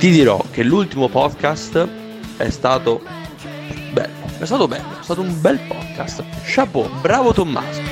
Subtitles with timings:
[0.00, 1.86] Ti dirò che l'ultimo podcast
[2.38, 3.02] è stato
[3.92, 6.24] bello, è stato bello, è stato un bel podcast.
[6.42, 7.82] Chapeau, bravo Tommaso.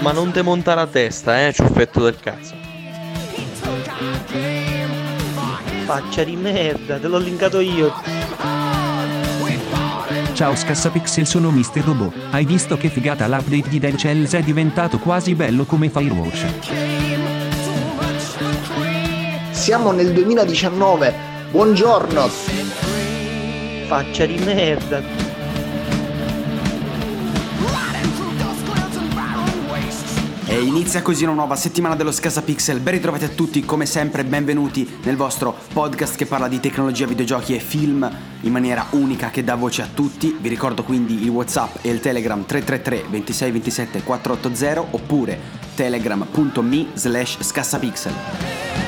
[0.00, 2.56] Ma non te montare a testa, eh, ciuffetto del cazzo.
[5.84, 7.94] Faccia di merda, te l'ho linkato io.
[10.32, 11.84] Ciao Scassapixel sono Mr.
[11.84, 12.14] Robot.
[12.30, 17.45] Hai visto che figata l'update di Dead Cells è diventato quasi bello come Firewatch.
[19.66, 21.14] Siamo nel 2019.
[21.50, 22.28] Buongiorno.
[23.88, 25.02] Faccia di merda.
[30.46, 32.78] E inizia così una nuova settimana dello Scasapixel.
[32.78, 37.56] Ben ritrovati a tutti, come sempre benvenuti nel vostro podcast che parla di tecnologia, videogiochi
[37.56, 38.08] e film
[38.42, 40.36] in maniera unica che dà voce a tutti.
[40.40, 45.40] Vi ricordo quindi il WhatsApp e il Telegram 333 26 27 480 oppure
[45.74, 48.85] telegram.me slash scassapixel.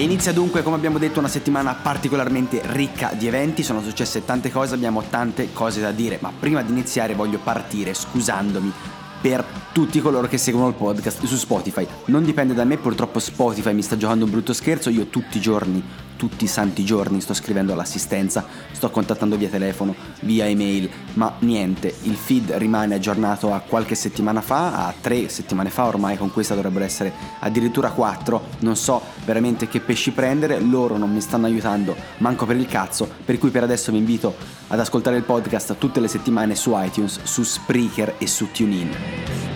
[0.00, 4.50] E inizia dunque, come abbiamo detto, una settimana particolarmente ricca di eventi, sono successe tante
[4.50, 8.72] cose, abbiamo tante cose da dire, ma prima di iniziare voglio partire scusandomi
[9.20, 11.86] per tutti coloro che seguono il podcast su Spotify.
[12.06, 15.40] Non dipende da me, purtroppo Spotify mi sta giocando un brutto scherzo, io tutti i
[15.42, 15.84] giorni,
[16.20, 21.94] tutti i santi giorni sto scrivendo all'assistenza, sto contattando via telefono, via email, ma niente,
[22.02, 26.54] il feed rimane aggiornato a qualche settimana fa, a tre settimane fa ormai, con questa
[26.54, 31.96] dovrebbero essere addirittura quattro, non so veramente che pesci prendere, loro non mi stanno aiutando
[32.18, 34.34] manco per il cazzo, per cui per adesso vi invito
[34.66, 39.49] ad ascoltare il podcast tutte le settimane su iTunes, su Spreaker e su TuneIn.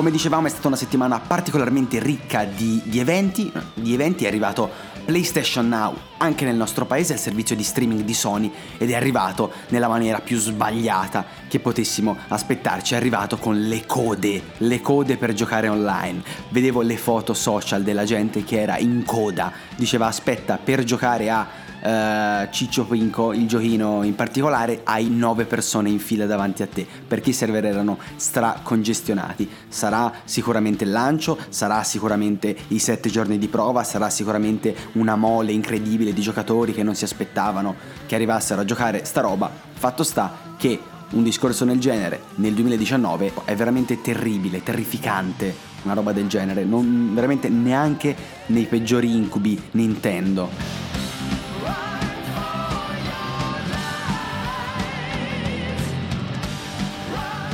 [0.00, 4.70] Come dicevamo è stata una settimana particolarmente ricca di, di, eventi, di eventi è arrivato
[5.04, 9.50] PlayStation Now anche nel nostro paese, il servizio di streaming di Sony ed è arrivato
[9.68, 15.32] nella maniera più sbagliata che potessimo aspettarci, è arrivato con le code, le code per
[15.32, 16.22] giocare online.
[16.50, 21.46] Vedevo le foto social della gente che era in coda, diceva aspetta per giocare a
[21.82, 26.86] Uh, Ciccio Pinco, il giochino in particolare, hai 9 persone in fila davanti a te
[27.06, 29.48] perché i server erano stracongestionati.
[29.68, 35.52] Sarà sicuramente il lancio, sarà sicuramente i 7 giorni di prova, sarà sicuramente una mole
[35.52, 37.74] incredibile di giocatori che non si aspettavano
[38.06, 39.50] che arrivassero a giocare sta roba.
[39.72, 40.78] Fatto sta che
[41.10, 47.12] un discorso nel genere nel 2019 è veramente terribile, terrificante una roba del genere, non
[47.14, 48.14] veramente neanche
[48.46, 50.89] nei peggiori incubi Nintendo.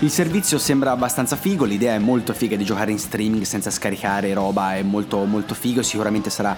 [0.00, 4.34] Il servizio sembra abbastanza figo, l'idea è molto figa di giocare in streaming senza scaricare
[4.34, 6.54] roba, è molto molto figo, sicuramente sarà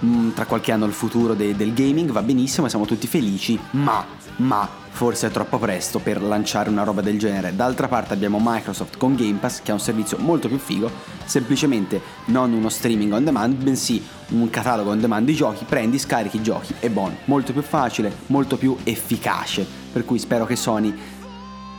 [0.00, 4.04] mh, tra qualche anno il futuro de- del gaming, va benissimo, siamo tutti felici, ma,
[4.36, 7.56] ma forse è troppo presto per lanciare una roba del genere.
[7.56, 10.90] D'altra parte abbiamo Microsoft con Game Pass che ha un servizio molto più figo,
[11.24, 16.36] semplicemente non uno streaming on demand, bensì un catalogo on demand di giochi, prendi, scarichi
[16.36, 19.78] i giochi e buon, molto più facile, molto più efficace.
[19.90, 20.94] Per cui spero che Sony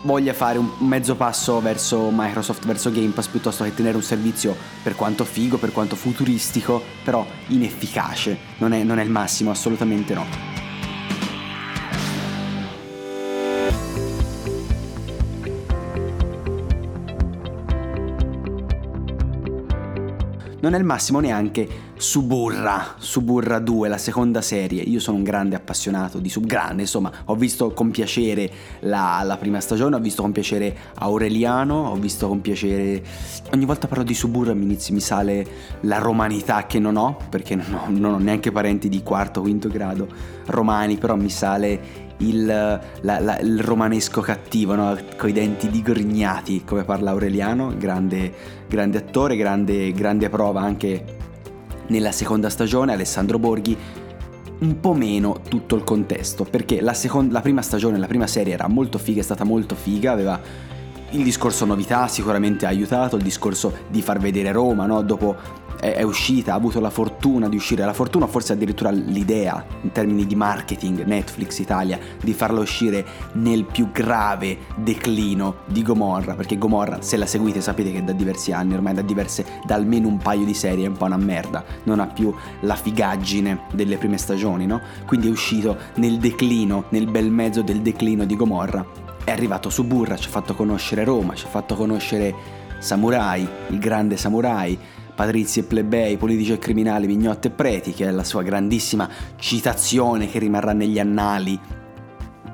[0.01, 4.55] voglia fare un mezzo passo verso Microsoft, verso Game Pass, piuttosto che tenere un servizio
[4.81, 8.37] per quanto figo, per quanto futuristico, però inefficace.
[8.57, 10.50] Non è, non è il massimo, assolutamente no.
[20.61, 21.67] Non è il massimo neanche
[21.97, 24.81] Suburra, Suburra 2, la seconda serie.
[24.81, 28.49] Io sono un grande appassionato di Subgrande, insomma, ho visto con piacere
[28.81, 33.03] la, la, prima stagione, ho visto con piacere Aureliano, ho visto con piacere...
[33.53, 35.45] Ogni volta parlo di Suburra mi, inizi, mi sale
[35.81, 39.67] la romanità che non ho, perché non ho, non ho neanche parenti di quarto, quinto
[39.67, 40.07] grado
[40.45, 44.97] romani, però mi sale il, la, la, il romanesco cattivo, no?
[45.17, 48.33] con i denti digrignati, come parla Aureliano, grande,
[48.67, 51.17] grande attore, grande, grande prova anche
[51.87, 53.77] nella seconda stagione, Alessandro Borghi
[54.59, 58.53] un po' meno tutto il contesto, perché la, seconda, la prima stagione, la prima serie
[58.53, 60.39] era molto figa, è stata molto figa, aveva
[61.13, 65.01] il discorso novità sicuramente ha aiutato, il discorso di far vedere Roma, no?
[65.01, 65.35] dopo
[65.79, 69.91] è, è, uscita, ha avuto la fortuna di uscire, la fortuna forse addirittura l'idea in
[69.91, 76.57] termini di marketing, Netflix Italia, di farla uscire nel più grave declino di Gomorra, perché
[76.57, 80.17] Gomorra, se la seguite sapete che da diversi anni, ormai da diverse, da almeno un
[80.17, 84.17] paio di serie è un po' una merda, non ha più la figaggine delle prime
[84.17, 84.81] stagioni, no?
[85.05, 89.83] Quindi è uscito nel declino, nel bel mezzo del declino di Gomorra è arrivato su
[89.83, 92.33] Burra, ci ha fatto conoscere Roma, ci ha fatto conoscere
[92.79, 94.77] Samurai, il grande Samurai,
[95.13, 100.29] patrizi e plebei, politici e criminali, mignotti e preti, che è la sua grandissima citazione
[100.29, 101.59] che rimarrà negli annali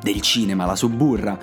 [0.01, 1.37] del cinema, la Suburra.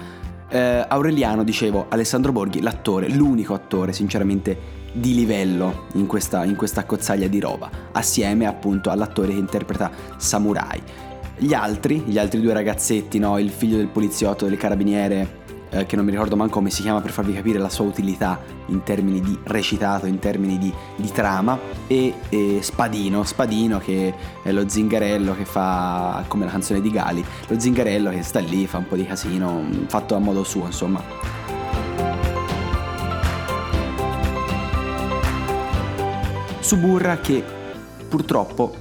[0.48, 6.84] Eh, Aureliano, dicevo, Alessandro Borghi, l'attore, l'unico attore sinceramente di livello in questa, in questa
[6.84, 10.80] cozzaglia di roba, assieme appunto all'attore che interpreta Samurai.
[11.36, 13.38] Gli altri, gli altri due ragazzetti, no?
[13.38, 15.42] il figlio del poliziotto, delle carabiniere,
[15.74, 18.40] eh, che non mi ricordo manco come si chiama per farvi capire la sua utilità
[18.66, 24.52] in termini di recitato, in termini di, di trama, e, e, Spadino, Spadino che è
[24.52, 28.78] lo zingarello che fa come la canzone di Gali, lo zingarello che sta lì, fa
[28.78, 31.02] un po' di casino, fatto a modo suo, insomma.
[36.60, 37.44] Suburra che
[38.08, 38.74] purtroppo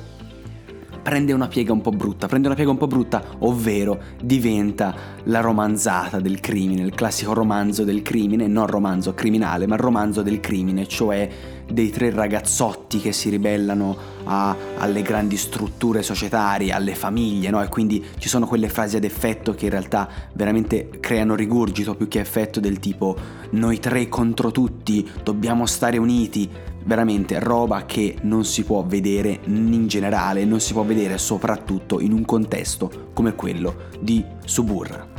[1.03, 4.95] prende una piega un po' brutta, prende una piega un po' brutta, ovvero diventa
[5.25, 10.39] la romanzata del crimine, il classico romanzo del crimine, non romanzo criminale, ma romanzo del
[10.39, 11.29] crimine, cioè
[11.69, 13.95] dei tre ragazzotti che si ribellano
[14.25, 17.61] a, alle grandi strutture societarie, alle famiglie, no?
[17.61, 22.07] E quindi ci sono quelle frasi ad effetto che in realtà veramente creano rigurgito più
[22.07, 23.15] che effetto del tipo
[23.51, 26.49] noi tre contro tutti, dobbiamo stare uniti,
[26.85, 32.13] veramente roba che non si può vedere in generale, non si può vedere soprattutto in
[32.13, 35.12] un contesto come quello di Suburra.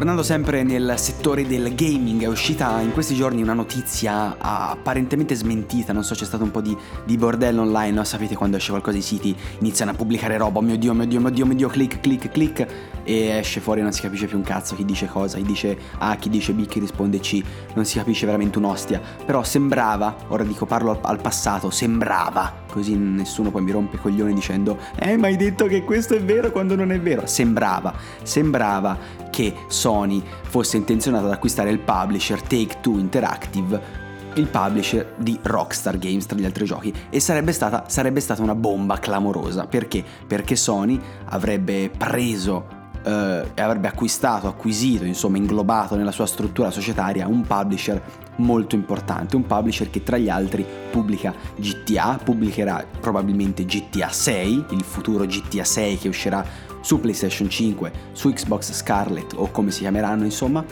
[0.00, 5.92] Tornando sempre nel settore del gaming, è uscita in questi giorni una notizia apparentemente smentita,
[5.92, 6.74] non so, c'è stato un po' di,
[7.04, 8.04] di bordello online, no?
[8.04, 11.20] sapete quando esce qualcosa i siti iniziano a pubblicare roba, oh mio dio, mio dio,
[11.20, 12.66] mio dio, mio dio, click, click, click,
[13.04, 15.76] e esce fuori e non si capisce più un cazzo chi dice cosa, chi dice
[15.98, 17.42] A, chi dice B, chi risponde C,
[17.74, 22.96] non si capisce veramente un'ostia, però sembrava, ora dico parlo al, al passato, sembrava, così
[22.96, 26.50] nessuno poi mi rompe i coglioni dicendo eh ma hai detto che questo è vero
[26.52, 27.92] quando non è vero, sembrava,
[28.22, 35.98] sembrava che Sony fosse intenzionata ad acquistare il publisher Take-Two Interactive il publisher di Rockstar
[35.98, 40.04] Games tra gli altri giochi e sarebbe stata, sarebbe stata una bomba clamorosa perché?
[40.26, 41.00] Perché Sony
[41.30, 48.00] avrebbe preso eh, e avrebbe acquistato, acquisito, insomma inglobato nella sua struttura societaria un publisher
[48.36, 54.82] molto importante, un publisher che tra gli altri pubblica GTA, pubblicherà probabilmente GTA 6, il
[54.82, 56.44] futuro GTA 6 che uscirà
[56.80, 60.64] su PlayStation 5, su Xbox Scarlet o come si chiameranno insomma,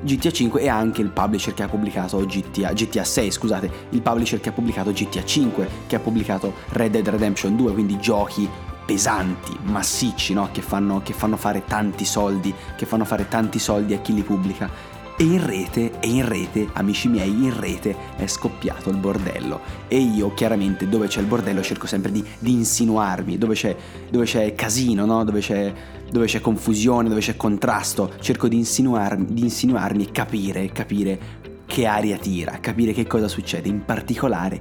[0.00, 4.40] GTA 5 e anche il publisher che ha pubblicato GTA, GTA 6, scusate, il publisher
[4.40, 8.48] che ha pubblicato GTA 5, che ha pubblicato Red Dead Redemption 2, quindi giochi
[8.84, 10.50] pesanti, massicci, no?
[10.52, 14.22] che, fanno, che fanno fare tanti soldi, che fanno fare tanti soldi a chi li
[14.22, 19.60] pubblica e in rete, e in rete, amici miei, in rete è scoppiato il bordello.
[19.86, 23.76] E io chiaramente dove c'è il bordello cerco sempre di, di insinuarmi, dove c'è,
[24.10, 25.22] dove c'è casino, no?
[25.22, 25.72] dove, c'è,
[26.10, 31.18] dove, c'è, confusione, dove c'è contrasto, cerco di insinuarmi, di insinuarmi e capire, capire
[31.64, 33.68] che aria tira, capire che cosa succede.
[33.68, 34.60] In particolare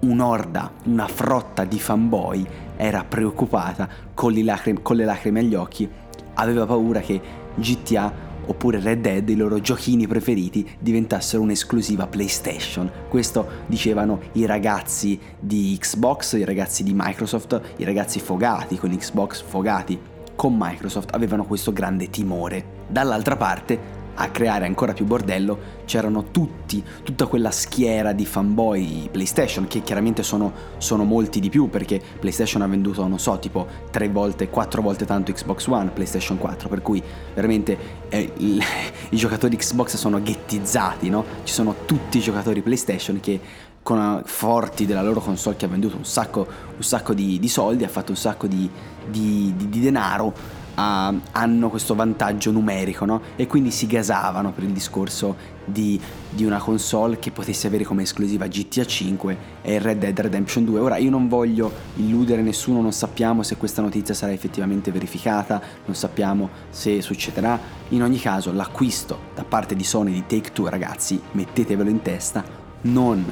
[0.00, 2.46] un'orda, una frotta di fanboy
[2.76, 5.88] era preoccupata con le lacrime, con le lacrime agli occhi,
[6.34, 7.20] aveva paura che
[7.54, 12.90] GTA oppure Red Dead, i loro giochini preferiti, diventassero un'esclusiva PlayStation.
[13.08, 19.42] Questo dicevano i ragazzi di Xbox, i ragazzi di Microsoft, i ragazzi fogati con Xbox,
[19.42, 19.98] fogati
[20.34, 22.82] con Microsoft, avevano questo grande timore.
[22.88, 29.66] Dall'altra parte, a creare ancora più bordello c'erano tutti, tutta quella schiera di fanboy PlayStation,
[29.66, 34.08] che chiaramente sono, sono molti di più perché PlayStation ha venduto, non so, tipo 3
[34.08, 37.02] volte, 4 volte tanto Xbox One, PlayStation 4, per cui
[37.34, 37.76] veramente
[38.08, 41.24] eh, i giocatori Xbox sono ghettizzati, no?
[41.44, 43.40] Ci sono tutti i giocatori PlayStation che
[43.84, 47.84] con forti della loro console che ha venduto un sacco, un sacco di, di, soldi,
[47.84, 48.68] ha fatto un sacco di,
[49.06, 50.32] di, di denaro,
[50.74, 53.20] uh, hanno questo vantaggio numerico, no?
[53.36, 56.00] E quindi si gasavano per il discorso di,
[56.38, 60.80] una console che potesse avere come esclusiva GTA 5 e Red Dead Redemption 2.
[60.80, 65.94] Ora io non voglio illudere nessuno, non sappiamo se questa notizia sarà effettivamente verificata, non
[65.94, 67.58] sappiamo se succederà.
[67.90, 72.44] In ogni caso l'acquisto da parte di Sony di Take Two, ragazzi, mettetevelo in testa,
[72.82, 73.24] non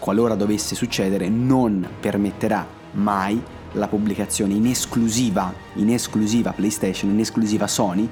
[0.00, 7.66] qualora dovesse succedere, non permetterà mai la pubblicazione in esclusiva, in esclusiva PlayStation, in esclusiva
[7.66, 8.08] Sony,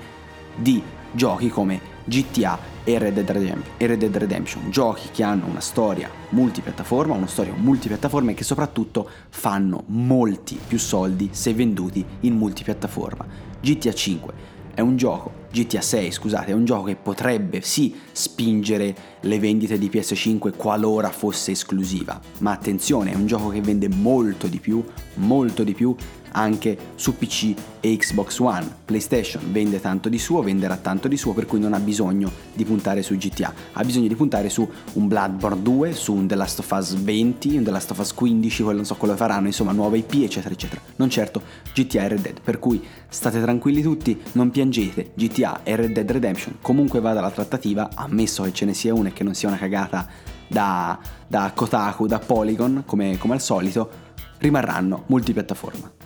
[0.54, 0.82] di
[1.12, 5.60] giochi come GTA e Red Dead Redemption, e Red Dead Redemption giochi che hanno una
[5.60, 12.36] storia multipiattaforma, una storia multipiattaforma e che soprattutto fanno molti più soldi se venduti in
[12.36, 13.26] multipiattaforma.
[13.60, 18.94] GTA 5 è un gioco, GTA 6 scusate, è un gioco che potrebbe sì spingere
[19.20, 24.48] le vendite di PS5 qualora fosse esclusiva, ma attenzione, è un gioco che vende molto
[24.48, 25.96] di più, molto di più
[26.36, 28.66] anche su PC e Xbox One.
[28.84, 32.64] PlayStation vende tanto di suo, venderà tanto di suo, per cui non ha bisogno di
[32.64, 36.58] puntare su GTA, ha bisogno di puntare su un Bloodborne 2, su un The Last
[36.60, 39.72] of Us 20, un The Last of Us 15, quello non so quello faranno, insomma
[39.72, 40.80] nuove IP eccetera eccetera.
[40.96, 41.42] Non certo
[41.74, 46.10] GTA e Red Dead, per cui state tranquilli tutti, non piangete, GTA e Red Dead
[46.10, 49.48] Redemption comunque vada la trattativa, ammesso che ce ne sia una e che non sia
[49.48, 50.06] una cagata
[50.48, 53.90] da, da Kotaku, da Polygon, come, come al solito,
[54.38, 56.05] rimarranno multipiattaforma.